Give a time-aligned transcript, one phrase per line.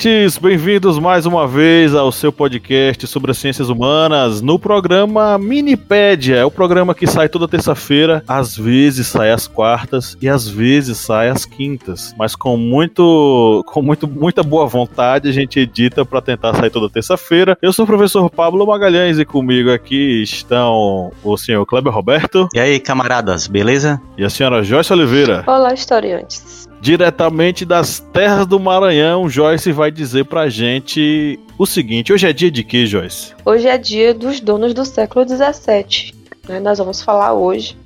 [0.00, 0.38] Ouvintes!
[0.38, 6.36] Bem-vindos mais uma vez ao seu podcast sobre as ciências humanas no programa Minipédia.
[6.36, 10.96] É o programa que sai toda terça-feira, às vezes sai às quartas e às vezes
[10.96, 12.14] sai às quintas.
[12.18, 16.88] Mas com muito, com muito, muita boa vontade a gente edita para tentar sair toda
[16.88, 17.58] terça-feira.
[17.60, 22.48] Eu sou o professor Pablo Magalhães e comigo aqui estão o senhor Kleber Roberto.
[22.54, 24.00] E aí, camaradas, beleza?
[24.16, 25.44] E a senhora Joyce Oliveira.
[25.46, 26.69] Olá, historiantes.
[26.80, 32.50] Diretamente das terras do Maranhão, Joyce vai dizer pra gente o seguinte: hoje é dia
[32.50, 33.34] de quê, Joyce?
[33.44, 36.14] Hoje é dia dos donos do século XVII.
[36.48, 36.58] Né?
[36.58, 37.76] Nós vamos falar hoje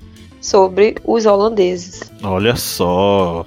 [0.40, 2.12] sobre os holandeses.
[2.22, 3.44] Olha só.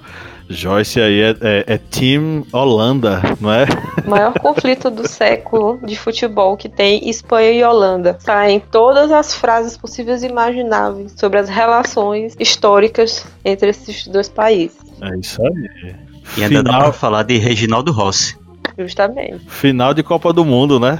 [0.50, 3.66] Joyce aí é, é, é Team Holanda, não é?
[4.06, 8.16] O maior conflito do século de futebol que tem Espanha e Holanda.
[8.18, 14.87] Saem todas as frases possíveis e imagináveis sobre as relações históricas entre esses dois países.
[15.00, 15.94] É isso aí.
[16.36, 18.36] E ainda dá pra falar de Reginaldo Rossi.
[18.78, 19.40] Justamente.
[19.48, 20.98] Final de Copa do Mundo, né?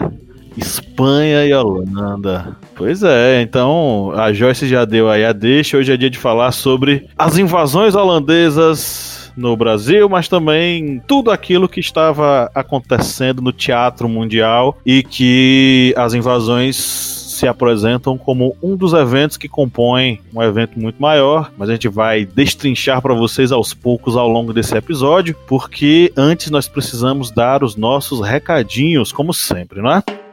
[0.57, 2.57] Espanha e Holanda.
[2.75, 5.77] Pois é, então a Joyce já deu aí a deixa.
[5.77, 11.69] Hoje é dia de falar sobre as invasões holandesas no Brasil, mas também tudo aquilo
[11.69, 18.93] que estava acontecendo no teatro mundial e que as invasões se apresentam como um dos
[18.93, 23.73] eventos que compõem um evento muito maior, mas a gente vai destrinchar para vocês aos
[23.73, 29.81] poucos ao longo desse episódio, porque antes nós precisamos dar os nossos recadinhos, como sempre,
[29.81, 30.28] não é?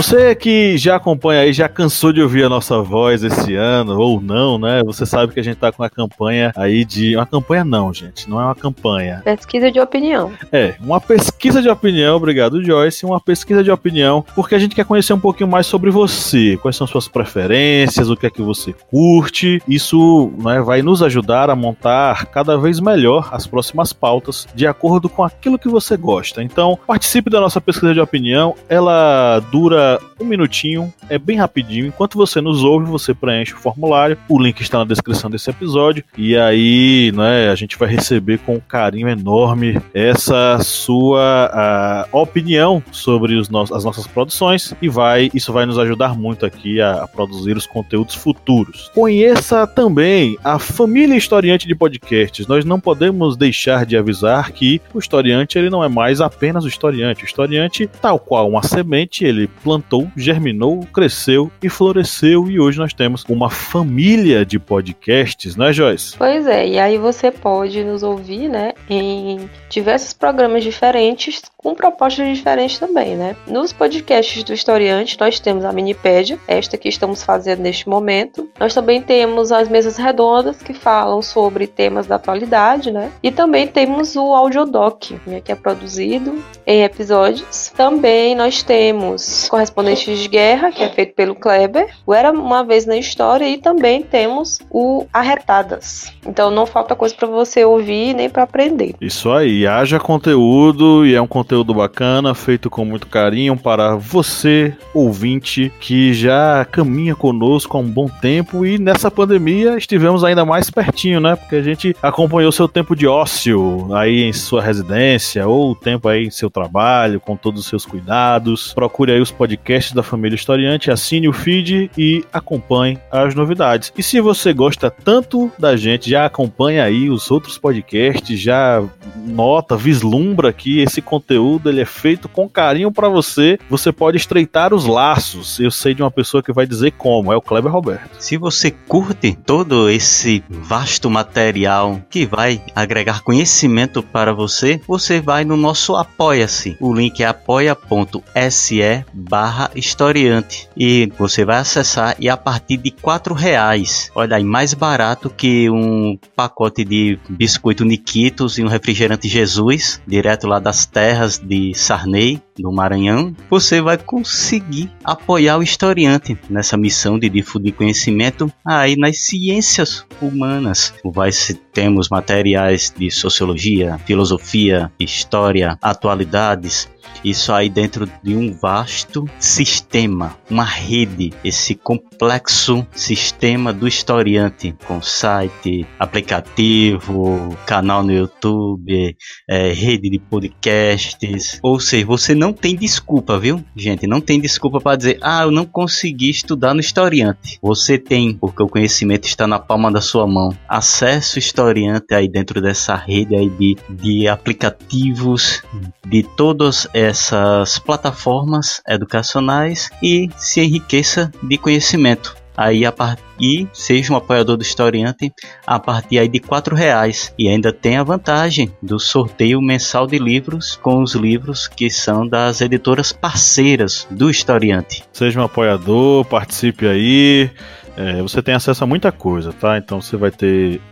[0.00, 4.18] Você que já acompanha aí, já cansou de ouvir a nossa voz esse ano, ou
[4.18, 4.82] não, né?
[4.82, 7.14] Você sabe que a gente tá com uma campanha aí de.
[7.14, 9.20] Uma campanha não, gente, não é uma campanha.
[9.22, 10.32] Pesquisa de opinião.
[10.50, 14.86] É, uma pesquisa de opinião, obrigado Joyce, uma pesquisa de opinião, porque a gente quer
[14.86, 18.72] conhecer um pouquinho mais sobre você, quais são suas preferências, o que é que você
[18.72, 19.62] curte.
[19.68, 25.10] Isso né, vai nos ajudar a montar cada vez melhor as próximas pautas de acordo
[25.10, 26.42] com aquilo que você gosta.
[26.42, 29.89] Então, participe da nossa pesquisa de opinião, ela dura
[30.20, 31.86] um minutinho, é bem rapidinho.
[31.86, 34.18] Enquanto você nos ouve, você preenche o formulário.
[34.28, 36.04] O link está na descrição desse episódio.
[36.16, 43.36] E aí, né, a gente vai receber com um carinho enorme essa sua opinião sobre
[43.36, 44.74] os no as nossas produções.
[44.80, 48.90] E vai, isso vai nos ajudar muito aqui a, a produzir os conteúdos futuros.
[48.94, 52.46] Conheça também a família historiante de podcasts.
[52.46, 56.68] Nós não podemos deixar de avisar que o historiante ele não é mais apenas o
[56.68, 57.24] historiante.
[57.24, 59.48] O historiante, tal qual uma semente, ele
[59.80, 62.48] plantou, germinou, cresceu e floresceu.
[62.48, 66.16] E hoje nós temos uma família de podcasts, não é, Joyce?
[66.16, 72.36] Pois é, e aí você pode nos ouvir, né, em diversos programas diferentes, com propostas
[72.36, 73.36] diferentes também, né?
[73.46, 78.48] Nos podcasts do Historiante, nós temos a Minipédia, esta que estamos fazendo neste momento.
[78.58, 83.10] Nós também temos as mesas redondas, que falam sobre temas da atualidade, né?
[83.22, 87.70] E também temos o Audiodoc, né, que é produzido em episódios.
[87.76, 92.86] Também nós temos Correspondentes de Guerra, que é feito pelo Kleber, o Era Uma Vez
[92.86, 96.10] na História, e também temos o Arretadas.
[96.26, 98.94] Então não falta coisa para você ouvir nem para aprender.
[98.98, 104.72] Isso aí, haja conteúdo e é um conteúdo bacana, feito com muito carinho para você,
[104.94, 110.70] ouvinte, que já caminha conosco há um bom tempo e nessa pandemia estivemos ainda mais
[110.70, 111.34] pertinho, né?
[111.34, 116.08] Porque a gente acompanhou seu tempo de ócio aí em sua residência ou o tempo
[116.08, 118.72] aí em seu trabalho, com todos os seus cuidados.
[118.72, 123.92] Procure aí os podcasts da família Historiante, assine o feed e acompanhe as novidades.
[123.98, 128.82] E se você gosta tanto da gente, já acompanha aí os outros podcasts, já
[129.26, 133.58] nota, vislumbra que esse conteúdo ele é feito com carinho para você.
[133.68, 135.58] Você pode estreitar os laços.
[135.60, 138.16] Eu sei de uma pessoa que vai dizer como, é o Kleber Roberto.
[138.18, 145.44] Se você curte todo esse vasto material que vai agregar conhecimento para você, você vai
[145.44, 146.76] no nosso Apoia-se.
[146.80, 153.34] O link é apoia.se barra historiante e você vai acessar e a partir de quatro
[153.34, 160.00] reais, olha aí, mais barato que um pacote de biscoito Niquitos e um refrigerante Jesus,
[160.06, 166.76] direto lá das terras de Sarney, do Maranhão, você vai conseguir apoiar o historiante nessa
[166.76, 170.94] missão de difundir conhecimento aí nas ciências humanas.
[171.04, 171.30] Vai
[171.72, 176.88] temos materiais de sociologia, filosofia, história, atualidades,
[177.24, 185.02] isso aí dentro de um vasto sistema, uma rede, esse complexo sistema do historiante, com
[185.02, 189.16] site, aplicativo, canal no YouTube,
[189.48, 191.58] é, rede de podcasts.
[191.62, 194.06] Ou seja, você não tem desculpa, viu, gente?
[194.06, 197.58] Não tem desculpa para dizer, ah, eu não consegui estudar no historiante.
[197.62, 200.56] Você tem, porque o conhecimento está na palma da sua mão.
[200.68, 205.62] Acesso historiante aí dentro dessa rede aí de, de aplicativos
[206.06, 212.36] de todas essas plataformas educacionais e se enriqueça de conhecimento.
[212.56, 213.22] Aí a part...
[213.40, 215.32] e seja um apoiador do historiante
[215.66, 220.18] a partir aí de quatro reais e ainda tem a vantagem do sorteio mensal de
[220.18, 225.02] livros com os livros que são das editoras parceiras do historiante.
[225.10, 227.50] Seja um apoiador, participe aí.
[227.96, 229.78] É, você tem acesso a muita coisa, tá?
[229.78, 230.82] Então você vai ter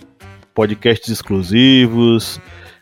[0.54, 2.40] podcasts exclusivos,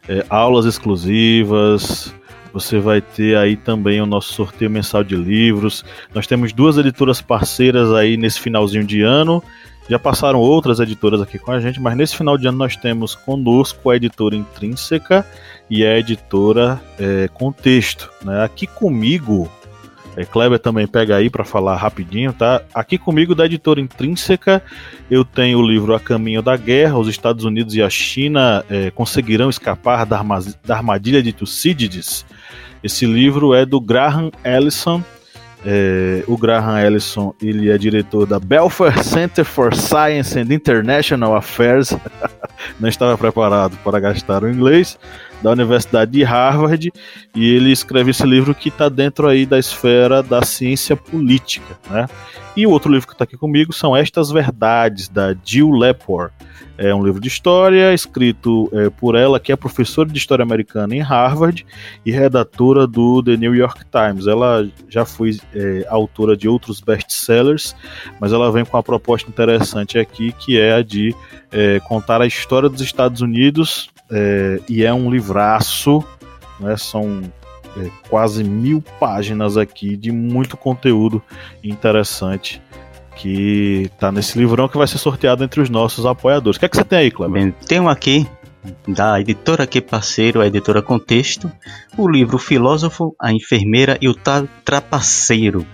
[0.08, 2.14] é, aulas exclusivas,
[2.56, 5.84] você vai ter aí também o nosso sorteio mensal de livros.
[6.14, 9.42] Nós temos duas editoras parceiras aí nesse finalzinho de ano.
[9.90, 13.14] Já passaram outras editoras aqui com a gente, mas nesse final de ano nós temos
[13.14, 15.26] conosco a editora Intrínseca
[15.68, 18.10] e a editora é, Contexto.
[18.24, 18.42] Né?
[18.42, 19.52] Aqui comigo,
[20.16, 22.62] é, Kleber também pega aí para falar rapidinho, tá?
[22.72, 24.62] Aqui comigo da editora Intrínseca,
[25.10, 28.90] eu tenho o livro A Caminho da Guerra, os Estados Unidos e a China é,
[28.90, 30.24] conseguirão escapar da,
[30.70, 32.24] armadilha de Tucídides.
[32.86, 35.02] Esse livro é do Graham Ellison.
[35.64, 41.90] É, o Graham Ellison ele é diretor da Belfast Center for Science and International Affairs.
[42.78, 44.96] Não estava preparado para gastar o inglês
[45.42, 46.92] da Universidade de Harvard
[47.34, 52.06] e ele escreve esse livro que está dentro aí da esfera da ciência política, né?
[52.56, 56.30] E o outro livro que está aqui comigo são Estas Verdades da Jill Lepore.
[56.78, 60.94] É um livro de história escrito é, por ela, que é professora de história americana
[60.94, 61.66] em Harvard
[62.04, 64.26] e redatora do The New York Times.
[64.26, 67.74] Ela já foi é, autora de outros best-sellers,
[68.20, 71.14] mas ela vem com uma proposta interessante aqui, que é a de
[71.50, 76.04] é, contar a história dos Estados Unidos, é, e é um livraço,
[76.60, 77.22] né, são
[77.76, 81.22] é, quase mil páginas aqui de muito conteúdo
[81.64, 82.60] interessante
[83.16, 86.56] que tá nesse livrão que vai ser sorteado entre os nossos apoiadores.
[86.56, 87.42] O que é que você tem aí, Cleber?
[87.42, 88.26] Bem, tenho aqui
[88.86, 91.50] da editora que parceiro, a editora Contexto,
[91.96, 94.14] o livro Filósofo, a Enfermeira e o
[94.64, 95.66] Trapaceiro,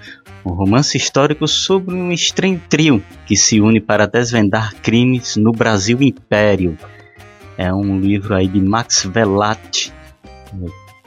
[0.44, 6.02] um romance histórico sobre um estranho trio que se une para desvendar crimes no Brasil
[6.02, 6.76] Império.
[7.56, 9.92] É um livro aí de Max Vellat.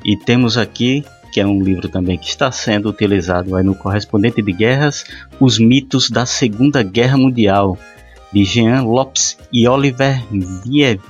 [0.03, 1.03] E temos aqui
[1.35, 5.03] que é um livro também que está sendo utilizado aí no Correspondente de Guerras,
[5.37, 7.77] Os Mitos da Segunda Guerra Mundial,
[8.31, 10.23] de Jean Lopes e Oliver
[10.63, 11.01] Viev.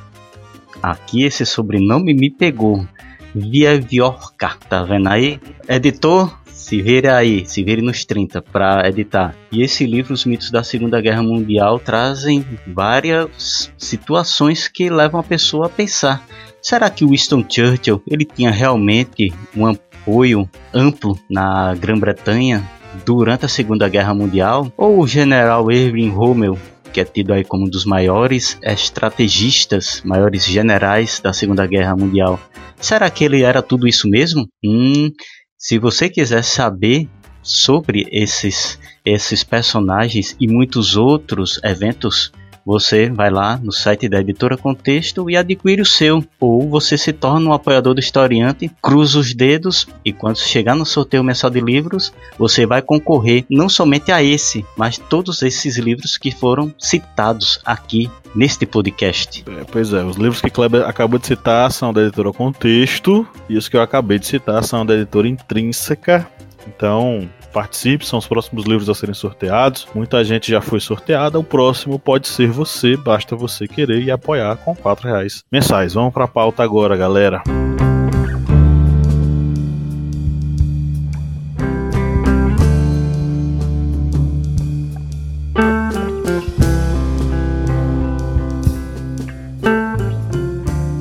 [0.81, 2.87] Aqui esse sobrenome me pegou.
[3.35, 5.39] Vieviorca, tá vendo aí?
[5.69, 9.35] Editor, se vire aí, se vire nos 30 para editar.
[9.51, 15.23] E esse livro, Os Mitos da Segunda Guerra Mundial, trazem várias situações que levam a
[15.23, 16.25] pessoa a pensar.
[16.59, 19.67] Será que Winston Churchill ele tinha realmente um
[20.05, 22.63] apoio amplo na Grã-Bretanha
[23.03, 26.57] durante a Segunda Guerra Mundial, ou o general Erwin Rommel,
[26.93, 32.39] que é tido aí como um dos maiores estrategistas, maiores generais da Segunda Guerra Mundial.
[32.79, 34.47] Será que ele era tudo isso mesmo?
[34.63, 35.09] Hum,
[35.57, 37.09] se você quiser saber
[37.41, 42.31] sobre esses esses personagens e muitos outros eventos
[42.65, 46.23] você vai lá no site da editora Contexto e adquire o seu.
[46.39, 50.85] Ou você se torna um apoiador do historiante, cruza os dedos e quando chegar no
[50.85, 56.17] sorteio mensal de livros, você vai concorrer não somente a esse, mas todos esses livros
[56.17, 59.45] que foram citados aqui neste podcast.
[59.47, 63.57] É, pois é, os livros que Kleber acabou de citar são da editora Contexto e
[63.57, 66.27] os que eu acabei de citar são da editora Intrínseca.
[66.67, 69.87] Então, participe, são os próximos livros a serem sorteados.
[69.95, 74.57] Muita gente já foi sorteada, o próximo pode ser você, basta você querer e apoiar
[74.57, 75.93] com quatro reais mensais.
[75.93, 77.41] Vamos para a pauta agora, galera.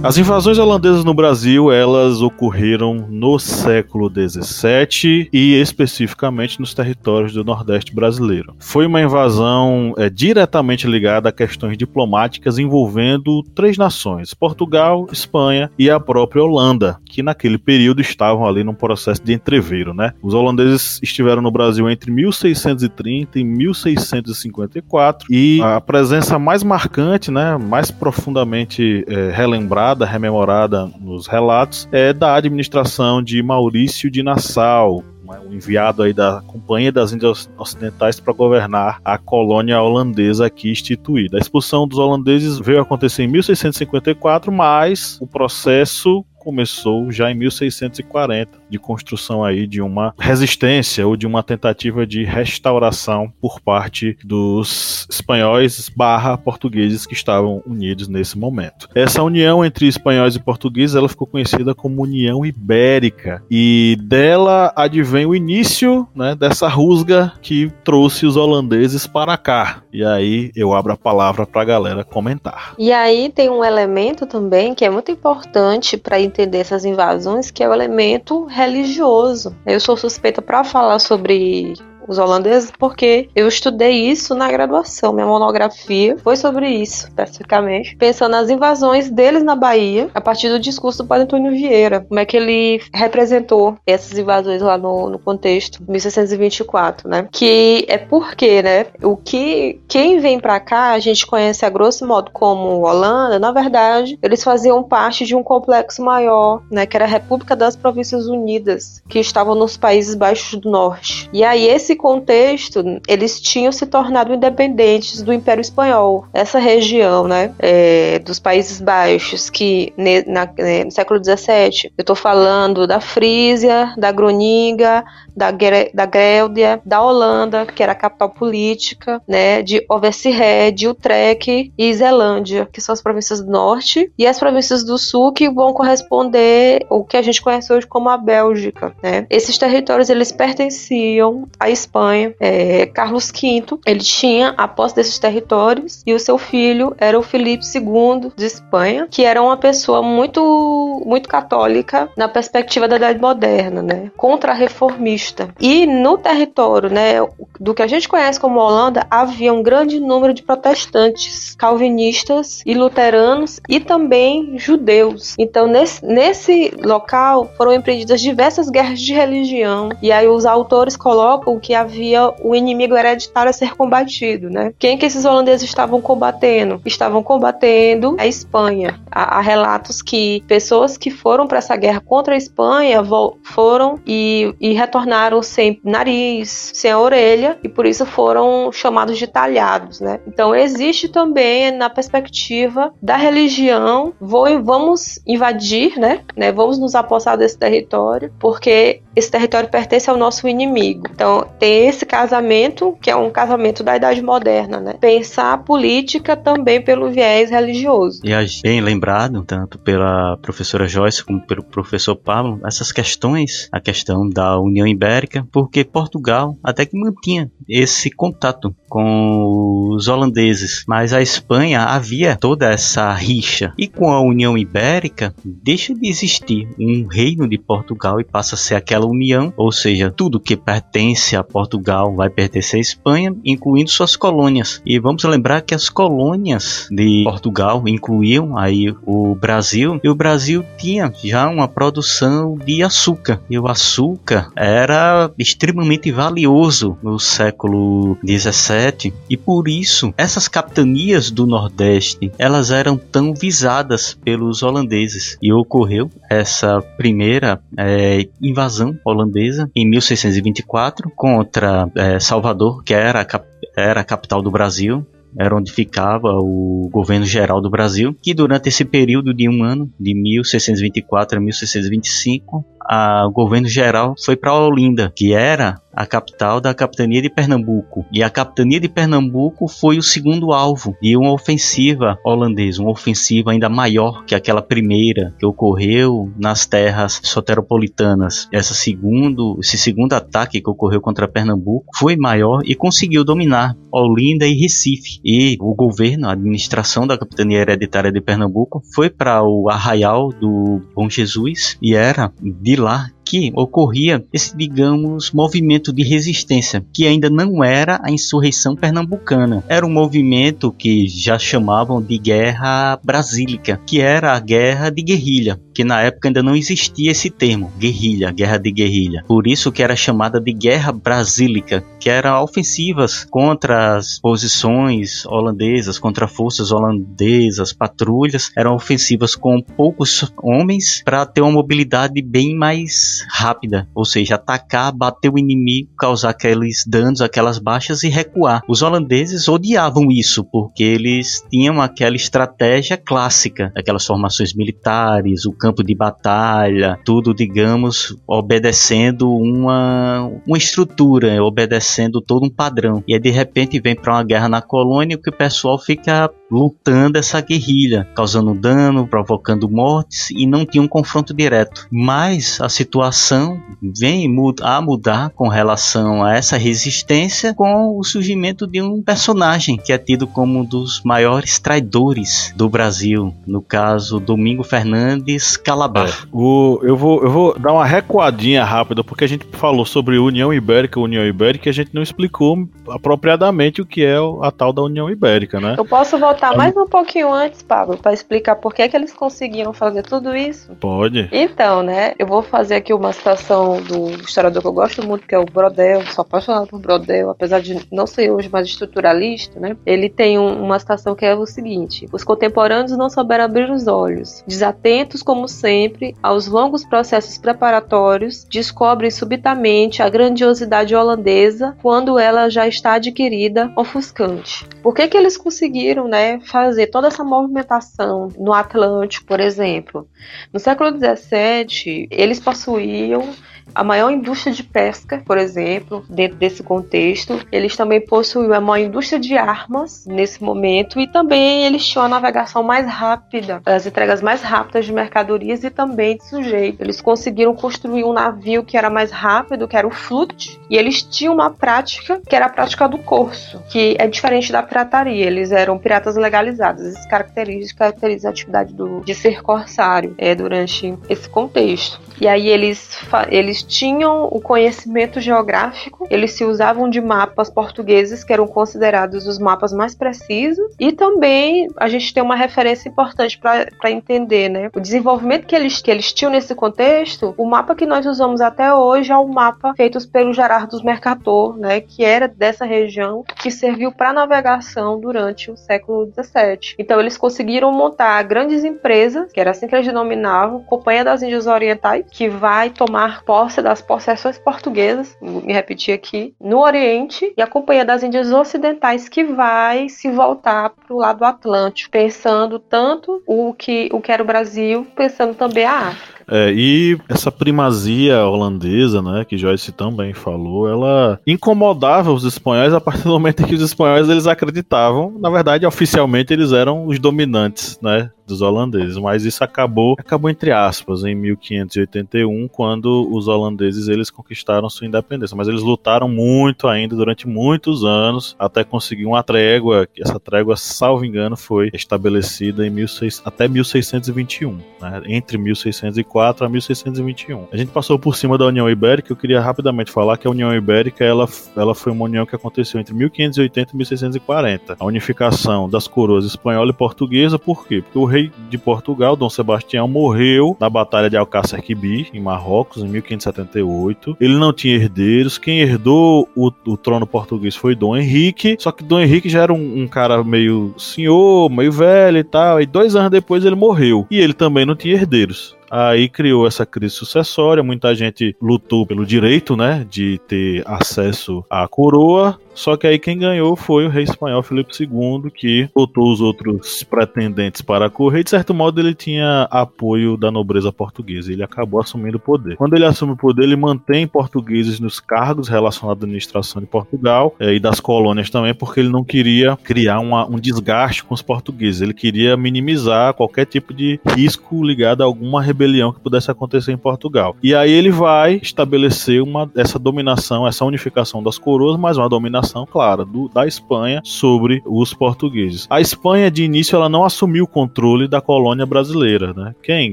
[0.05, 7.43] As invasões holandesas no Brasil, elas ocorreram no século XVII e especificamente nos territórios do
[7.43, 8.55] Nordeste brasileiro.
[8.59, 15.89] Foi uma invasão é, diretamente ligada a questões diplomáticas envolvendo três nações: Portugal, Espanha e
[15.89, 20.13] a própria Holanda, que naquele período estavam ali num processo de entreveiro, né?
[20.23, 27.57] Os holandeses estiveram no Brasil entre 1630 e 1654 e a presença mais marcante, né,
[27.57, 35.39] mais profundamente é, relembrada, rememorada nos relatos é da administração de Maurício de Nassau, né,
[35.47, 41.37] um enviado aí da Companhia das Índias Ocidentais para governar a colônia holandesa aqui instituída.
[41.37, 48.59] A expulsão dos holandeses veio acontecer em 1654, mas o processo começou já em 1640,
[48.69, 55.07] de construção aí de uma resistência ou de uma tentativa de restauração por parte dos
[55.11, 58.89] espanhóis barra portugueses que estavam unidos nesse momento.
[58.95, 65.25] Essa união entre espanhóis e portugueses ela ficou conhecida como União Ibérica e dela advém
[65.25, 69.83] o início né, dessa rusga que trouxe os holandeses para cá.
[69.93, 72.75] E aí eu abro a palavra para a galera comentar.
[72.79, 77.63] E aí tem um elemento também que é muito importante para entender essas invasões, que
[77.63, 79.57] é o elemento religioso.
[79.65, 81.75] Eu sou suspeita para falar sobre
[82.07, 85.13] os holandeses, porque eu estudei isso na graduação.
[85.13, 90.59] Minha monografia foi sobre isso, especificamente, pensando nas invasões deles na Bahia, a partir do
[90.59, 95.19] discurso do Padre Antônio Vieira, como é que ele representou essas invasões lá no, no
[95.19, 97.29] contexto 1624, né?
[97.31, 98.87] Que é porque, né?
[99.03, 103.53] O que quem vem para cá a gente conhece a grosso modo como Holanda, na
[103.53, 106.87] verdade, eles faziam parte de um complexo maior, né?
[106.87, 111.29] Que era a República das Províncias Unidas, que estavam nos Países Baixos do Norte.
[111.33, 116.27] E aí esse nesse contexto, eles tinham se tornado independentes do Império Espanhol.
[116.33, 122.03] Essa região, né, é, dos Países Baixos, que ne, na, né, no século XVII, eu
[122.03, 125.05] estou falando da Frísia, da Groninga,
[125.37, 125.51] da,
[125.93, 132.69] da Gréldia, da Holanda, que era a capital política, né, de Oversered, Utrecht e Zelândia,
[132.73, 137.05] que são as províncias do norte, e as províncias do sul que vão corresponder o
[137.05, 139.27] que a gente conhece hoje como a Bélgica, né?
[139.29, 142.35] Esses territórios eles pertenciam à Espanha.
[142.41, 147.23] É, Carlos V, ele tinha a posse desses territórios e o seu filho era o
[147.23, 153.21] Felipe II de Espanha, que era uma pessoa muito muito católica na perspectiva da Idade
[153.21, 154.11] Moderna, né?
[154.17, 157.15] Contra-reformista e no território, né,
[157.61, 162.75] do que a gente conhece como Holanda, havia um grande número de protestantes, calvinistas e
[162.75, 165.35] luteranos e também judeus.
[165.39, 169.91] Então, nesse, nesse local foram empreendidas diversas guerras de religião.
[170.03, 174.73] E aí os autores colocam que havia o inimigo hereditário a ser combatido, né?
[174.79, 176.81] Quem que esses holandeses estavam combatendo?
[176.85, 179.01] Estavam combatendo a Espanha.
[179.11, 183.03] Há, há relatos que pessoas que foram para essa guerra contra a Espanha
[183.43, 189.19] foram e, e retornaram tornaram sem nariz, sem a orelha e por isso foram chamados
[189.19, 190.21] de talhados, né?
[190.27, 196.23] Então existe também na perspectiva da religião, vou, vamos invadir, né?
[196.37, 196.51] né?
[196.53, 201.07] Vamos nos apossar desse território porque esse território pertence ao nosso inimigo.
[201.11, 204.95] Então tem esse casamento que é um casamento da idade moderna, né?
[205.01, 208.21] Pensar a política também pelo viés religioso.
[208.25, 214.29] E bem lembrado tanto pela professora Joyce como pelo professor Pablo essas questões, a questão
[214.29, 221.21] da União Ibérica, porque Portugal até que mantinha esse contato com os holandeses, mas a
[221.21, 223.73] Espanha havia toda essa rixa.
[223.79, 228.59] E com a União Ibérica, deixa de existir um reino de Portugal e passa a
[228.59, 233.91] ser aquela união, ou seja, tudo que pertence a Portugal vai pertencer à Espanha, incluindo
[233.91, 234.81] suas colônias.
[234.85, 240.65] E vamos lembrar que as colônias de Portugal incluíam aí o Brasil, e o Brasil
[240.79, 243.41] tinha já uma produção de açúcar.
[243.49, 251.47] E o açúcar era extremamente valioso no século 17 e por isso essas capitanias do
[251.47, 259.89] Nordeste elas eram tão visadas pelos holandeses e ocorreu essa primeira é, invasão holandesa em
[259.89, 263.41] 1624 contra é, Salvador que era a,
[263.77, 268.69] era a capital do Brasil era onde ficava o governo geral do Brasil, que durante
[268.69, 274.55] esse período de um ano, de 1624 a 1625, a, o governo geral foi para
[274.55, 278.05] Olinda, que era a capital da capitania de Pernambuco.
[278.13, 283.53] E a capitania de Pernambuco foi o segundo alvo de uma ofensiva holandesa, uma ofensiva
[283.53, 288.49] ainda maior que aquela primeira que ocorreu nas terras soteropolitanas.
[288.53, 294.47] Essa segundo, esse segundo ataque que ocorreu contra Pernambuco foi maior e conseguiu dominar Olinda
[294.47, 295.21] e Recife.
[295.25, 300.81] E o governo, a administração da capitania hereditária de Pernambuco foi para o arraial do
[300.95, 307.31] Bom Jesus e era de lá que ocorria esse, digamos, movimento de resistência, que ainda
[307.31, 309.65] não era a insurreição pernambucana.
[309.67, 315.61] Era um movimento que já chamavam de guerra brasílica, que era a guerra de guerrilha,
[315.75, 319.25] que na época ainda não existia esse termo, guerrilha, guerra de guerrilha.
[319.27, 325.99] Por isso que era chamada de guerra brasílica, que eram ofensivas contra as posições holandesas,
[325.99, 333.25] contra forças holandesas, patrulhas, eram ofensivas com poucos homens para ter uma mobilidade bem mais
[333.31, 338.63] rápida, ou seja, atacar, bater o inimigo, causar aqueles danos, aquelas baixas e recuar.
[338.69, 345.83] Os holandeses odiavam isso porque eles tinham aquela estratégia clássica, aquelas formações militares, o campo
[345.83, 353.03] de batalha, tudo, digamos, obedecendo uma, uma estrutura, obedecendo todo um padrão.
[353.09, 357.19] E aí de repente vem para uma guerra na colônia que o pessoal fica lutando
[357.19, 361.89] essa guerrilha, causando dano, provocando mortes e não tinha um confronto direto.
[361.91, 364.29] Mas a situação vem
[364.61, 369.99] a mudar com relação a essa resistência com o surgimento de um personagem que é
[369.99, 376.09] tido como um dos maiores traidores do Brasil, no caso Domingo Fernandes Calabar.
[376.09, 380.19] É, o, eu, vou, eu vou dar uma recuadinha rápida porque a gente falou sobre
[380.19, 384.73] União Ibérica, União Ibérica, e a gente não explicou apropriadamente o que é a tal
[384.73, 385.75] da União Ibérica, né?
[385.79, 389.73] Eu posso voltar mais um pouquinho antes, Pablo, para explicar por que, que eles conseguiam
[389.73, 390.73] fazer tudo isso?
[390.81, 391.29] Pode.
[391.33, 395.35] Então, né, eu vou fazer aqui uma citação do historiador que eu gosto muito, que
[395.35, 399.77] é o Brodel, sou apaixonado por Brodel, apesar de não ser hoje mais estruturalista, né?
[399.87, 403.87] Ele tem um, uma citação que é o seguinte: os contemporâneos não souberam abrir os
[403.87, 412.49] olhos, desatentos como sempre aos longos processos preparatórios, descobrem subitamente a grandiosidade holandesa quando ela
[412.49, 414.67] já está adquirida, ofuscante.
[414.83, 420.09] Por que que eles conseguiram, né, fazer toda essa movimentação no Atlântico, por exemplo.
[420.53, 423.29] No século XVII, eles possuíam
[423.75, 427.41] a maior indústria de pesca, por exemplo, dentro desse contexto.
[427.51, 432.09] Eles também possuíam a maior indústria de armas nesse momento e também eles tinham a
[432.09, 436.81] navegação mais rápida, as entregas mais rápidas de mercadorias e também de sujeitos.
[436.81, 441.03] Eles conseguiram construir um navio que era mais rápido, que era o Flut, e eles
[441.03, 445.27] tinham uma prática que era a prática do corso, que é diferente da pirataria.
[445.27, 446.85] Eles eram piratas legalizados.
[446.85, 452.01] Isso caracteriza, caracteriza a atividade do, de ser corsário é, durante esse contexto.
[452.21, 452.99] E aí eles,
[453.29, 459.39] eles tinham o conhecimento geográfico, eles se usavam de mapas portugueses que eram considerados os
[459.39, 464.71] mapas mais precisos e também a gente tem uma referência importante para entender, né?
[464.75, 468.73] O desenvolvimento que eles, que eles tinham nesse contexto, o mapa que nós usamos até
[468.75, 471.81] hoje é o mapa feito pelo Gerardo Mercator, né?
[471.81, 476.75] Que era dessa região que serviu para navegação durante o século XVII.
[476.79, 481.47] Então eles conseguiram montar grandes empresas, que era assim que eles denominavam, Companhia das Índias
[481.47, 487.47] Orientais que vai tomar posse das possessões portuguesas, me repetir aqui, no Oriente, e a
[487.47, 493.55] Companhia das Índias Ocidentais, que vai se voltar para o lado Atlântico, pensando tanto o
[493.55, 496.24] que, o que era o Brasil, pensando também a África.
[496.29, 502.81] É, e essa primazia holandesa, né, que Joyce também falou, ela incomodava os espanhóis a
[502.81, 506.99] partir do momento em que os espanhóis eles acreditavam, na verdade, oficialmente eles eram os
[506.99, 513.89] dominantes, né, dos holandeses, mas isso acabou, acabou entre aspas, em 1581, quando os holandeses
[513.89, 519.23] eles conquistaram sua independência, mas eles lutaram muito ainda durante muitos anos até conseguir uma
[519.23, 526.49] trégua, essa trégua, salvo engano, foi estabelecida em 16, até 1621, né, entre 1604 a
[526.49, 527.49] 1621.
[527.53, 530.55] A gente passou por cima da União Ibérica, eu queria rapidamente falar que a União
[530.55, 534.77] Ibérica ela, ela foi uma união que aconteceu entre 1580 e 1640.
[534.79, 537.83] A unificação das coroas espanhola e portuguesa, por quê?
[537.83, 542.83] Porque o rei de Portugal, Dom Sebastião, morreu na Batalha de Alcácer Quibir, em Marrocos,
[542.83, 544.17] em 1578.
[544.21, 545.39] Ele não tinha herdeiros.
[545.39, 548.57] Quem herdou o, o trono português foi Dom Henrique.
[548.59, 552.61] Só que Dom Henrique já era um, um, cara meio senhor, meio velho e tal.
[552.61, 554.07] E dois anos depois ele morreu.
[554.11, 555.54] E ele também não tinha herdeiros.
[555.71, 561.67] Aí criou essa crise sucessória, muita gente lutou pelo direito, né, de ter acesso à
[561.67, 566.21] coroa, Só que aí quem ganhou foi o rei espanhol Felipe II, que botou os
[566.21, 568.25] outros pretendentes para correr.
[568.25, 571.33] De certo modo, ele tinha apoio da nobreza portuguesa.
[571.33, 572.57] Ele acabou assumindo o poder.
[572.57, 577.35] Quando ele assume o poder, ele mantém portugueses nos cargos relacionados à administração de Portugal
[577.39, 581.23] é, e das colônias também, porque ele não queria criar uma, um desgaste com os
[581.23, 581.81] portugueses.
[581.81, 586.77] Ele queria minimizar qualquer tipo de risco ligado a alguma rebelião que pudesse acontecer em
[586.77, 587.37] Portugal.
[587.43, 592.44] E aí ele vai estabelecer uma, essa dominação, essa unificação das coroas, mas uma dominação,
[592.71, 595.67] clara, do, da Espanha sobre os portugueses.
[595.71, 599.33] A Espanha, de início, ela não assumiu o controle da colônia brasileira.
[599.33, 599.55] Né?
[599.63, 599.93] Quem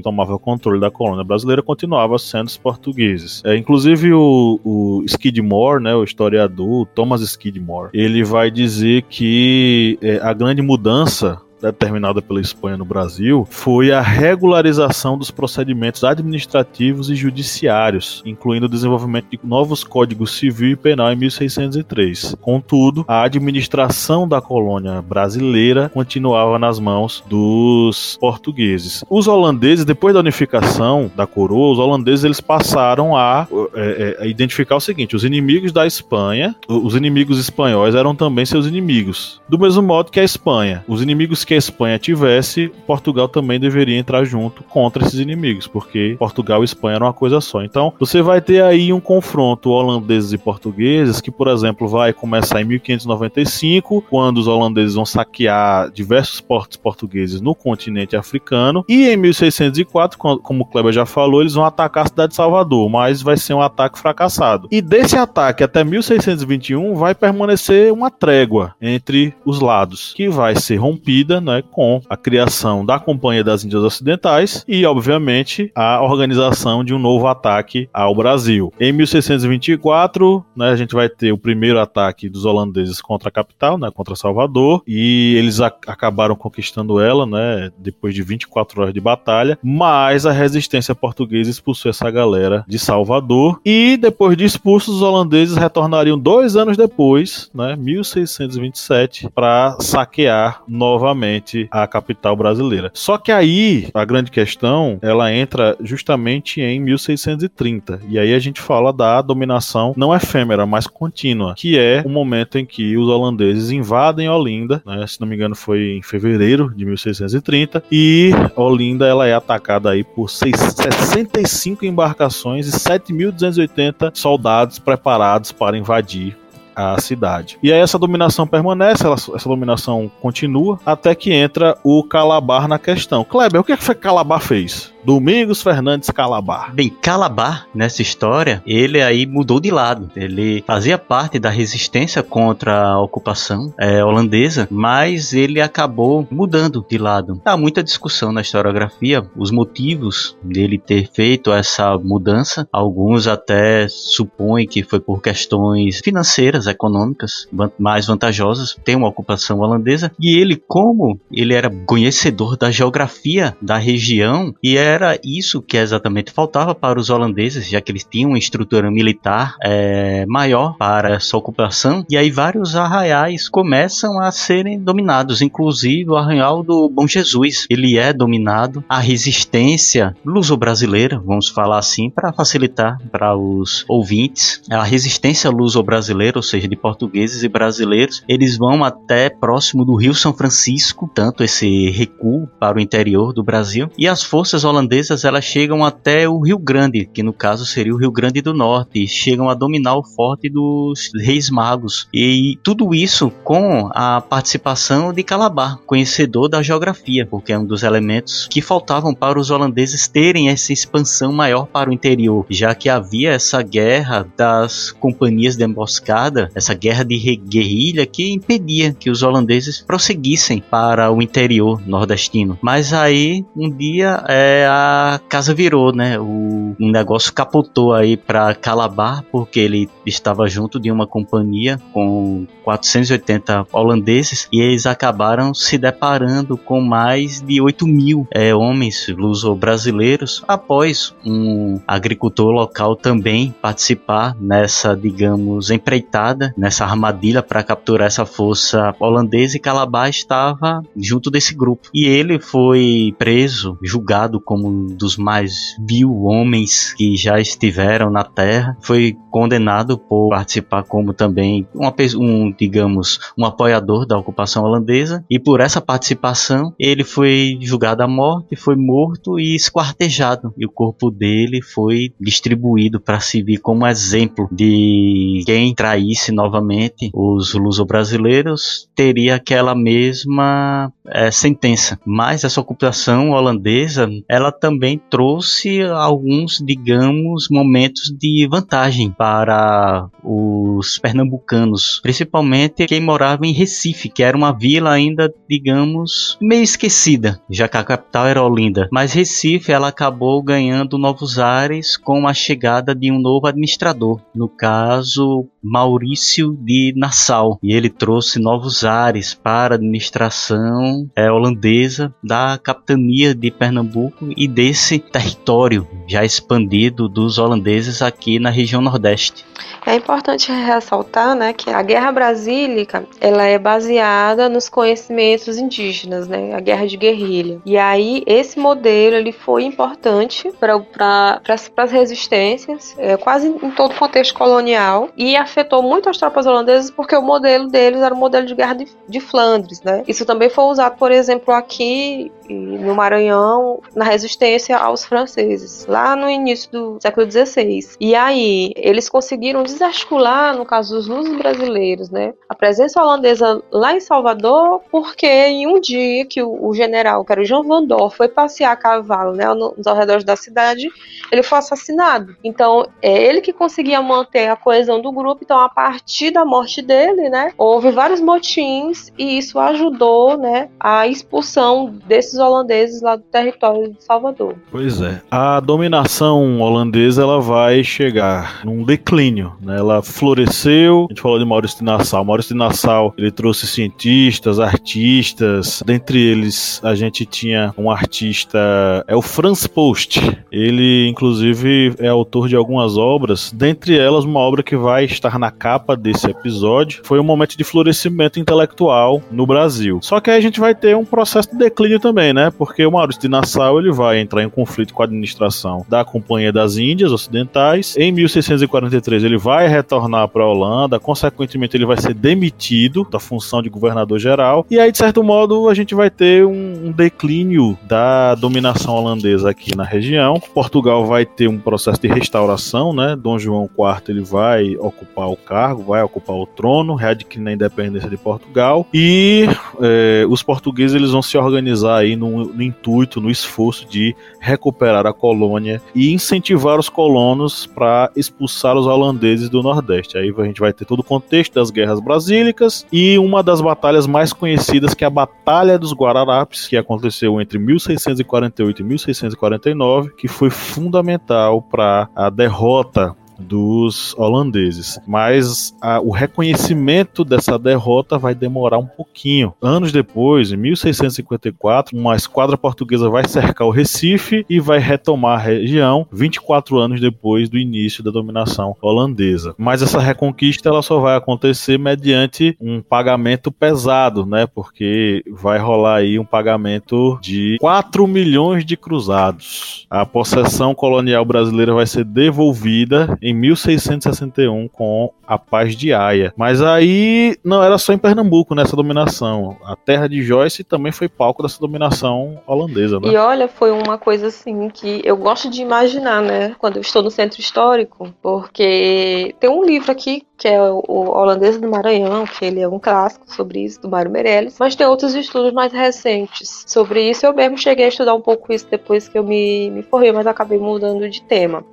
[0.00, 3.42] tomava o controle da colônia brasileira continuava sendo os portugueses.
[3.44, 10.18] É, inclusive o, o Skidmore, né, o historiador Thomas Skidmore, ele vai dizer que é,
[10.22, 17.14] a grande mudança determinada pela Espanha no Brasil foi a regularização dos procedimentos administrativos e
[17.14, 22.36] judiciários, incluindo o desenvolvimento de novos códigos civil e penal em 1603.
[22.40, 29.04] Contudo, a administração da colônia brasileira continuava nas mãos dos portugueses.
[29.08, 34.26] Os holandeses, depois da unificação da coroa, os holandeses eles passaram a, é, é, a
[34.26, 39.40] identificar o seguinte: os inimigos da Espanha, os inimigos espanhóis eram também seus inimigos.
[39.48, 43.60] Do mesmo modo que a Espanha, os inimigos que que a Espanha tivesse, Portugal também
[43.60, 47.62] deveria entrar junto contra esses inimigos, porque Portugal e Espanha eram uma coisa só.
[47.62, 52.62] Então, você vai ter aí um confronto holandeses e portugueses que, por exemplo, vai começar
[52.62, 59.16] em 1595, quando os holandeses vão saquear diversos portos portugueses no continente africano, e em
[59.18, 63.36] 1604, como o Kleber já falou, eles vão atacar a cidade de Salvador, mas vai
[63.36, 64.68] ser um ataque fracassado.
[64.70, 70.76] E desse ataque até 1621 vai permanecer uma trégua entre os lados, que vai ser
[70.76, 76.94] rompida né, com a criação da Companhia das Índias Ocidentais e, obviamente, a organização de
[76.94, 78.72] um novo ataque ao Brasil.
[78.80, 83.76] Em 1624, né, a gente vai ter o primeiro ataque dos holandeses contra a capital,
[83.76, 89.58] né, contra Salvador, e eles acabaram conquistando ela, né, depois de 24 horas de batalha,
[89.62, 95.56] mas a resistência portuguesa expulsou essa galera de Salvador, e depois de expulsos, os holandeses
[95.56, 101.31] retornariam dois anos depois, né, 1627, para saquear novamente
[101.70, 102.90] a capital brasileira.
[102.94, 108.60] Só que aí a grande questão ela entra justamente em 1630 e aí a gente
[108.60, 113.70] fala da dominação não efêmera, mas contínua, que é o momento em que os holandeses
[113.70, 119.26] invadem Olinda, né, se não me engano foi em fevereiro de 1630 e Olinda ela
[119.26, 126.36] é atacada aí por 65 embarcações e 7.280 soldados preparados para invadir
[126.74, 127.58] a cidade.
[127.62, 132.78] E aí essa dominação permanece, ela, essa dominação continua, até que entra o Calabar na
[132.78, 133.24] questão.
[133.24, 134.91] Kleber, o que, é que que Calabar fez?
[135.04, 136.72] Domingos Fernandes Calabar.
[136.74, 140.10] Bem, Calabar, nessa história, ele aí mudou de lado.
[140.14, 146.98] Ele fazia parte da resistência contra a ocupação é, holandesa, mas ele acabou mudando de
[146.98, 147.40] lado.
[147.44, 152.68] Há muita discussão na historiografia, os motivos dele ter feito essa mudança.
[152.72, 158.76] Alguns até supõem que foi por questões financeiras, econômicas, mais vantajosas.
[158.84, 160.12] Tem uma ocupação holandesa.
[160.20, 165.76] E ele, como ele era conhecedor da geografia da região e é era isso que
[165.76, 171.14] exatamente faltava para os holandeses, já que eles tinham uma estrutura militar é, maior para
[171.14, 172.04] essa ocupação.
[172.10, 177.66] E aí vários arraiais começam a serem dominados, inclusive o arraial do Bom Jesus.
[177.70, 178.84] Ele é dominado.
[178.88, 186.42] A resistência luso-brasileira, vamos falar assim, para facilitar para os ouvintes, a resistência luso-brasileira, ou
[186.42, 191.90] seja, de portugueses e brasileiros, eles vão até próximo do Rio São Francisco, tanto esse
[191.90, 196.40] recuo para o interior do Brasil, e as forças holandesas holandesas elas chegam até o
[196.40, 200.02] Rio Grande, que no caso seria o Rio Grande do Norte, chegam a dominar o
[200.02, 202.08] forte dos Reis Magos.
[202.12, 207.82] E tudo isso com a participação de Calabar, conhecedor da geografia, porque é um dos
[207.82, 212.88] elementos que faltavam para os holandeses terem essa expansão maior para o interior, já que
[212.88, 219.22] havia essa guerra das companhias de emboscada, essa guerra de guerrilha que impedia que os
[219.22, 222.58] holandeses prosseguissem para o interior nordestino.
[222.60, 226.18] Mas aí um dia é, a casa virou, né?
[226.18, 233.66] O negócio capotou aí para Calabar porque ele estava junto de uma companhia com 480
[233.72, 241.14] holandeses e eles acabaram se deparando com mais de 8 mil é, homens luso-brasileiros após
[241.24, 249.56] um agricultor local também participar nessa, digamos, empreitada, nessa armadilha para capturar essa força holandesa
[249.56, 251.88] e Calabar estava junto desse grupo.
[251.92, 258.24] E ele foi preso, julgado como um dos mais vil homens que já estiveram na
[258.24, 258.76] Terra.
[258.80, 265.38] Foi condenado por participar como também uma, um, digamos, um apoiador da ocupação holandesa e
[265.38, 271.10] por essa participação ele foi julgado à morte, foi morto e esquartejado e o corpo
[271.10, 279.74] dele foi distribuído para servir como exemplo de quem traísse novamente os luso-brasileiros teria aquela
[279.74, 281.98] mesma é, sentença.
[282.04, 292.00] Mas essa ocupação holandesa ela também trouxe alguns, digamos, momentos de vantagem para os pernambucanos,
[292.02, 297.76] principalmente quem morava em Recife, que era uma vila ainda, digamos, meio esquecida, já que
[297.76, 298.88] a capital era Olinda.
[298.92, 304.48] Mas Recife ela acabou ganhando novos ares com a chegada de um novo administrador, no
[304.48, 312.58] caso Maurício de Nassau, e ele trouxe novos ares para a administração é, holandesa da
[312.58, 319.44] capitania de Pernambuco e desse território já expandido dos holandeses aqui na região Nordeste.
[319.84, 326.54] É importante ressaltar, né, que a Guerra Brasílica ela é baseada nos conhecimentos indígenas, né,
[326.54, 327.60] a guerra de guerrilha.
[327.66, 331.40] E aí esse modelo ele foi importante para pra,
[331.76, 336.90] as resistências, é, quase em todo o contexto colonial, e afetou muito as tropas holandesas
[336.90, 340.02] porque o modelo deles era o modelo de guerra de, de Flandres, né.
[340.08, 346.28] Isso também foi usado, por exemplo, aqui no Maranhão na resistência aos franceses, lá no
[346.28, 347.96] início do século XVI.
[348.00, 353.94] E aí eles conseguiram desarticular, no caso dos lusos brasileiros, né, a presença holandesa lá
[353.94, 357.84] em Salvador, porque em um dia que o, o general, que era o João Van
[357.84, 360.88] Dorp, foi passear a cavalo né, nos arredores da cidade,
[361.30, 362.36] ele foi assassinado.
[362.42, 365.41] Então, é ele que conseguia manter a coesão do grupo.
[365.42, 371.06] Então, a partir da morte dele, né, houve vários motins e isso ajudou, né, a
[371.08, 374.54] expulsão desses holandeses lá do território de Salvador.
[374.70, 375.20] Pois é.
[375.30, 379.78] A dominação holandesa ela vai chegar num declínio, né?
[379.78, 381.06] Ela floresceu.
[381.06, 382.24] A gente falou de Maurício de Nassau.
[382.24, 385.82] Maurício de Nassau, ele trouxe cientistas, artistas.
[385.84, 390.20] Dentre eles, a gente tinha um artista, é o Franz Post.
[390.50, 393.52] Ele, inclusive, é autor de algumas obras.
[393.52, 397.64] Dentre elas, uma obra que vai estar na capa desse episódio foi um momento de
[397.64, 399.98] florescimento intelectual no Brasil.
[400.02, 402.50] Só que aí a gente vai ter um processo de declínio também, né?
[402.50, 406.52] Porque o Maurício de Nassau ele vai entrar em conflito com a administração da Companhia
[406.52, 407.96] das Índias Ocidentais.
[407.96, 413.62] Em 1643 ele vai retornar para a Holanda, consequentemente ele vai ser demitido da função
[413.62, 414.66] de governador geral.
[414.70, 419.50] E aí, de certo modo, a gente vai ter um, um declínio da dominação holandesa
[419.50, 420.40] aqui na região.
[420.54, 423.16] Portugal vai ter um processo de restauração, né?
[423.16, 428.08] Dom João IV ele vai ocupar o cargo, vai ocupar o trono, readquirindo a independência
[428.08, 428.86] de Portugal.
[428.92, 429.46] E
[429.80, 435.06] é, os portugueses eles vão se organizar aí no, no intuito, no esforço de recuperar
[435.06, 440.18] a colônia e incentivar os colonos para expulsar os holandeses do Nordeste.
[440.18, 444.06] Aí a gente vai ter todo o contexto das guerras brasílicas e uma das batalhas
[444.06, 450.28] mais conhecidas que é a Batalha dos Guararapes, que aconteceu entre 1648 e 1649, que
[450.28, 454.98] foi fundamental para a derrota dos holandeses.
[455.06, 459.54] Mas a, o reconhecimento dessa derrota vai demorar um pouquinho.
[459.60, 465.42] Anos depois, em 1654, uma esquadra portuguesa vai cercar o Recife e vai retomar a
[465.42, 469.54] região 24 anos depois do início da dominação holandesa.
[469.58, 474.46] Mas essa reconquista ela só vai acontecer mediante um pagamento pesado, né?
[474.46, 479.86] Porque vai rolar aí um pagamento de 4 milhões de cruzados.
[479.90, 486.34] A possessão colonial brasileira vai ser devolvida em 1661 com a Paz de Haia.
[486.36, 489.56] Mas aí não era só em Pernambuco nessa dominação.
[489.64, 493.08] A terra de Joyce também foi palco dessa dominação holandesa, né?
[493.08, 496.56] E olha, foi uma coisa assim que eu gosto de imaginar, né?
[496.58, 501.56] Quando eu estou no centro histórico, porque tem um livro aqui que é o Holandês
[501.56, 505.14] do Maranhão, que ele é um clássico sobre isso, do Mário Meirelles, mas tem outros
[505.14, 507.24] estudos mais recentes sobre isso.
[507.24, 510.26] Eu mesmo cheguei a estudar um pouco isso depois que eu me, me formei, mas
[510.26, 511.64] acabei mudando de tema.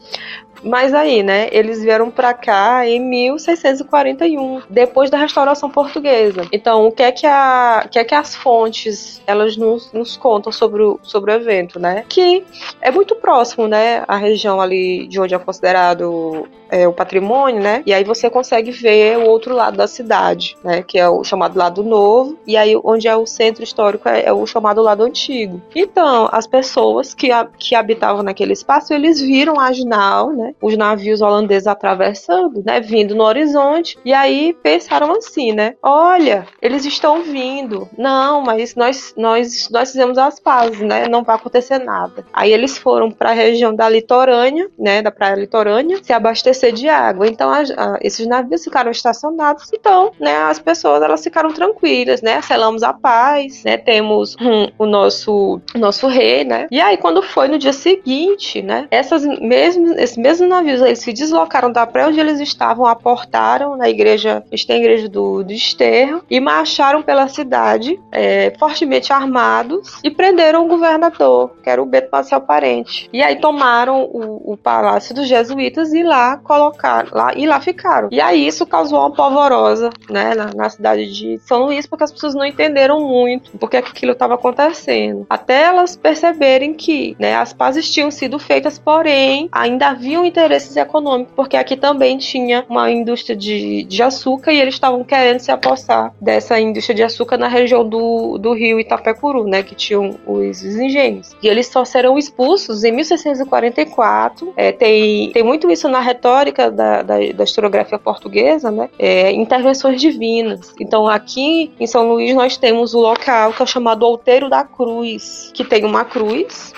[0.64, 6.42] Mas aí, né, eles vieram para cá em 1641, depois da restauração portuguesa.
[6.52, 10.52] Então, o que é que, a, que, é que as fontes elas nos, nos contam
[10.52, 12.04] sobre o, sobre o evento, né?
[12.10, 12.44] Que
[12.82, 17.84] é muito próximo, né, a região ali de onde é considerado é, o patrimônio, né?
[17.86, 20.84] E aí você consegue ver o outro lado da cidade, né?
[20.84, 24.34] Que é o chamado lado novo, e aí onde é o centro histórico é, é
[24.34, 25.62] o chamado lado antigo.
[25.76, 30.54] Então, as pessoas que, a, que habitavam naquele espaço, eles viram a Ginal, né?
[30.62, 32.80] Os navios holandeses atravessando, né?
[32.80, 35.76] Vindo no horizonte, e aí pensaram assim, né?
[35.82, 37.88] Olha, eles estão vindo.
[37.98, 41.08] Não, mas nós, nós, nós fizemos as pazes, né?
[41.08, 42.26] Não vai acontecer nada.
[42.32, 45.02] Aí eles foram para a região da litorânea, né?
[45.02, 46.14] Da praia litorânea, se
[46.60, 47.28] abastecer de água.
[47.28, 49.72] Então, a, a, esses navios ficaram estacionados.
[49.74, 50.36] Então, né?
[50.36, 52.42] As pessoas, elas ficaram tranquilas, né?
[52.42, 53.78] Selamos a paz, né?
[53.78, 56.68] Temos hum, o nosso, nosso rei, né?
[56.70, 58.88] E aí, quando foi no dia seguinte, né?
[58.92, 63.90] Essas mesmos, esses mesmos navios, eles se deslocaram da praia onde eles estavam, aportaram na
[63.90, 70.00] igreja, a tem a igreja do, do Esterro, e marcharam pela cidade, é, fortemente armados,
[70.04, 73.10] e prenderam o governador, que era o Beto Marcel Parente.
[73.12, 78.10] E aí tomaram o, o palácio dos jesuítas e lá colocaram, lá, e lá ficaram.
[78.12, 82.12] E aí isso causou uma polvorosa, né, na, na cidade de São Luís, porque as
[82.12, 85.28] pessoas não entenderam muito porque aquilo estava acontecendo.
[85.30, 91.32] Até elas perceberem que, né, as pazes tinham sido feitas, porém, ainda haviam interesses econômicos,
[91.36, 96.12] porque aqui também tinha uma indústria de, de açúcar e eles estavam querendo se apossar
[96.20, 100.76] dessa indústria de açúcar na região do, do rio Itapecuru, né, que tinham os, os
[100.78, 101.30] engenhos.
[101.44, 104.52] E eles só serão expulsos em 1644.
[104.58, 110.00] É, tem, tem muito isso na retórica da, da, da historiografia portuguesa, né, é, intervenções
[110.00, 110.74] divinas.
[110.80, 115.52] Então, aqui em São Luís, nós temos o local que é chamado Outeiro da Cruz,
[115.54, 116.74] que tem uma cruz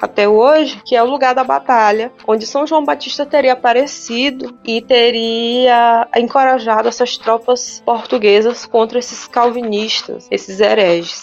[0.00, 4.82] até hoje, que é o lugar da batalha, onde São João Batista teria aparecido e
[4.82, 11.22] teria encorajado essas tropas portuguesas contra esses calvinistas, esses hereges.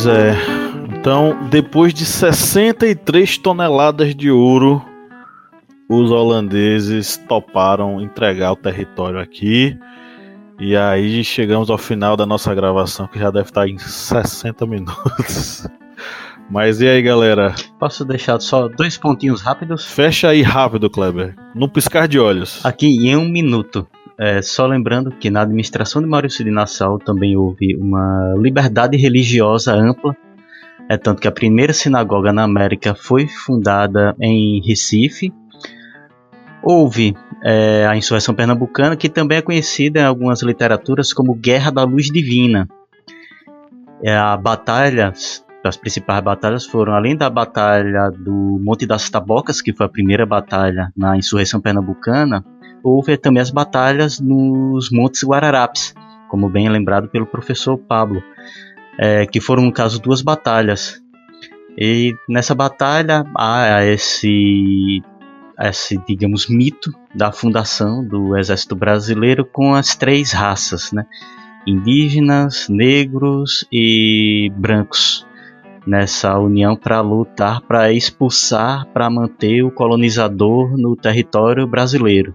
[0.00, 0.32] Pois é.
[0.96, 4.80] Então, depois de 63 toneladas de ouro,
[5.88, 9.76] os holandeses toparam entregar o território aqui.
[10.56, 15.66] E aí chegamos ao final da nossa gravação, que já deve estar em 60 minutos.
[16.48, 17.56] Mas e aí, galera?
[17.80, 19.84] Posso deixar só dois pontinhos rápidos?
[19.84, 21.34] Fecha aí rápido, Kleber.
[21.56, 22.64] Num piscar de olhos.
[22.64, 23.84] Aqui em um minuto.
[24.20, 29.72] É, só lembrando que na administração de Maurício de Nassau também houve uma liberdade religiosa
[29.74, 30.16] ampla.
[30.88, 35.32] É tanto que a primeira sinagoga na América foi fundada em Recife,
[36.62, 41.84] Houve é, a insurreição pernambucana, que também é conhecida em algumas literaturas como Guerra da
[41.84, 42.68] Luz Divina.
[44.02, 45.12] É, a batalha,
[45.64, 50.26] as principais batalhas foram, além da batalha do Monte das Tabocas, que foi a primeira
[50.26, 52.44] batalha na insurreição pernambucana,
[52.82, 55.94] houve também as batalhas nos Montes Guararapes,
[56.28, 58.22] como bem lembrado pelo professor Pablo,
[58.98, 61.02] é, que foram, no caso, duas batalhas.
[61.76, 65.02] E nessa batalha há esse
[65.60, 71.04] esse, digamos, mito da fundação do Exército Brasileiro com as três raças, né?
[71.66, 75.26] Indígenas, negros e brancos
[75.86, 82.34] nessa união para lutar, para expulsar, para manter o colonizador no território brasileiro.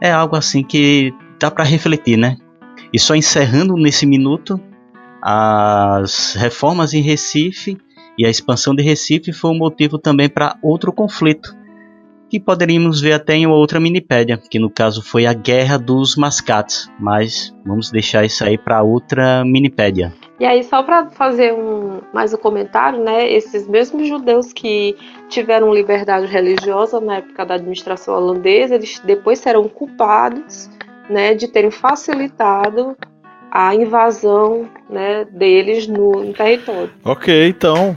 [0.00, 2.36] É algo assim que dá para refletir, né?
[2.92, 4.60] E só encerrando nesse minuto,
[5.22, 7.76] as reformas em Recife
[8.18, 11.54] e a expansão de Recife foi um motivo também para outro conflito
[12.30, 16.88] que poderíamos ver até em outra minipédia, que no caso foi a Guerra dos Mascates,
[16.98, 20.12] mas vamos deixar isso aí para outra minipédia.
[20.38, 23.30] E aí, só para fazer um, mais um comentário, né?
[23.30, 24.96] Esses mesmos judeus que
[25.28, 30.70] tiveram liberdade religiosa na época da administração holandesa, eles depois serão culpados
[31.10, 32.96] né, de terem facilitado
[33.50, 36.90] a invasão né, deles no, no território.
[37.04, 37.96] Ok, então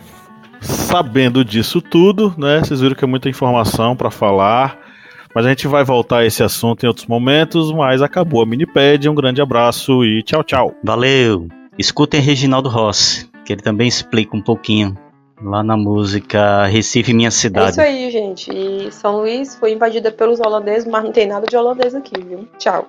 [0.63, 2.59] Sabendo disso tudo, né?
[2.59, 4.79] Vocês viram que é muita informação para falar.
[5.35, 9.11] Mas a gente vai voltar a esse assunto em outros momentos, mas acabou a Minipédia.
[9.11, 10.75] Um grande abraço e tchau, tchau.
[10.83, 11.47] Valeu!
[11.77, 14.95] Escutem Reginaldo Rossi, que ele também explica um pouquinho
[15.41, 17.67] lá na música Recife Minha Cidade.
[17.67, 18.51] É isso aí, gente.
[18.51, 22.47] E São Luís foi invadida pelos holandeses, mas não tem nada de holandês aqui, viu?
[22.59, 22.87] Tchau.